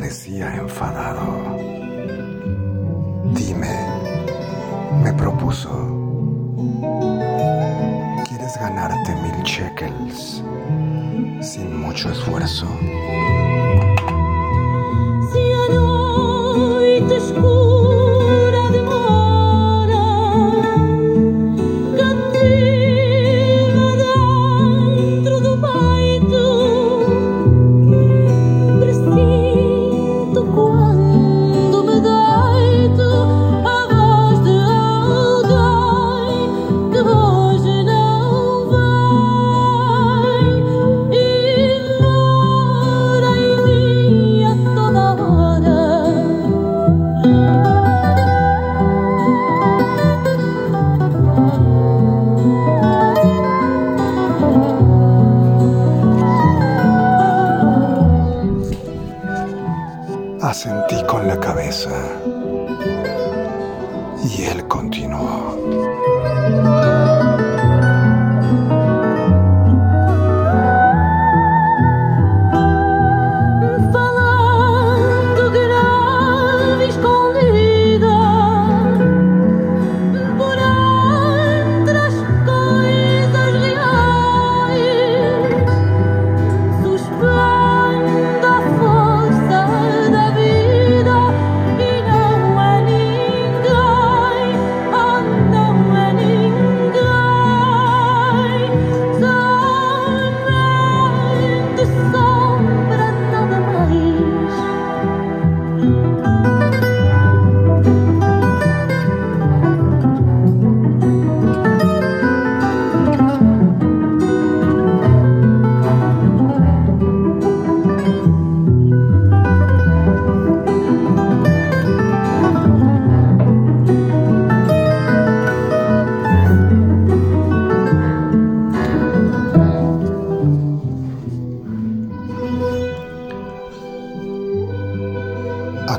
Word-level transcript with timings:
parecía 0.00 0.56
enfadado. 0.56 1.58
Dime, 3.34 3.76
me 5.02 5.12
propuso. 5.12 5.68
¿Quieres 8.26 8.58
ganarte 8.58 9.14
mil 9.16 9.42
shekels 9.44 10.42
sin 11.42 11.76
mucho 11.76 12.10
esfuerzo? 12.10 12.66
Asentí 60.50 60.96
con 61.04 61.28
la 61.28 61.38
cabeza 61.38 61.96
y 64.24 64.42
él 64.42 64.66
continuó. 64.66 65.89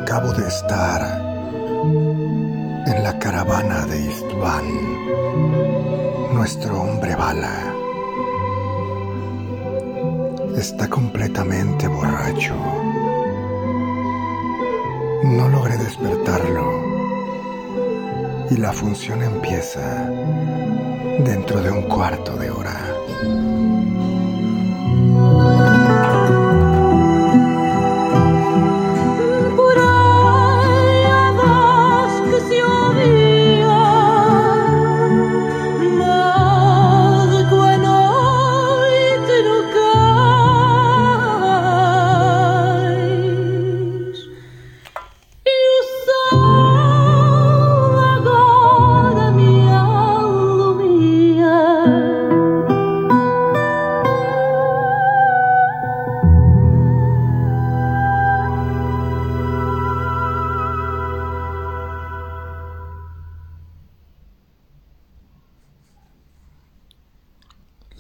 Acabo 0.02 0.34
de 0.34 0.48
estar 0.48 1.22
en 2.88 3.04
la 3.04 3.20
caravana 3.20 3.86
de 3.86 4.02
Istvan, 4.02 4.66
nuestro 6.34 6.82
hombre 6.82 7.16
bala. 7.16 7.76
Está 10.58 10.90
completamente 10.90 11.88
borracho. 11.88 12.56
No 15.24 15.48
logré 15.50 15.78
despertarlo 15.78 16.82
y 18.50 18.58
la 18.58 18.74
función 18.74 19.22
empieza 19.22 20.10
dentro 21.20 21.62
de 21.62 21.70
un 21.70 21.84
cuarto 21.84 22.36
de 22.38 22.50
hora. 22.50 23.71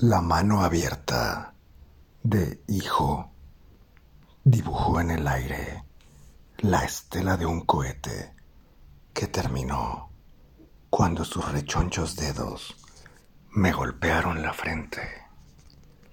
La 0.03 0.19
mano 0.19 0.63
abierta 0.63 1.53
de 2.23 2.63
hijo 2.67 3.31
dibujó 4.43 4.99
en 4.99 5.11
el 5.11 5.27
aire 5.27 5.83
la 6.57 6.83
estela 6.83 7.37
de 7.37 7.45
un 7.45 7.61
cohete 7.67 8.33
que 9.13 9.27
terminó 9.27 10.09
cuando 10.89 11.23
sus 11.23 11.47
rechonchos 11.51 12.15
dedos 12.15 12.75
me 13.51 13.71
golpearon 13.73 14.41
la 14.41 14.53
frente. 14.53 15.07